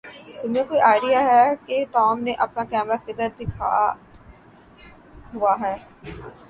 تمھیں 0.39 0.63
کوئی 0.63 0.79
آئڈیا 0.83 1.19
ہے 1.25 1.43
کہ 1.65 1.83
ٹام 1.91 2.23
نے 2.23 2.33
اپنا 2.45 2.63
کیمرہ 2.65 2.97
کدھر 3.05 3.29
دکھا 3.39 3.71
ہوا 5.33 5.55
ہے؟ 5.61 5.75